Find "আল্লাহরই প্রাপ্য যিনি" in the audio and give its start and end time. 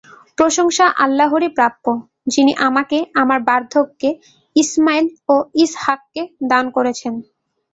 1.03-2.53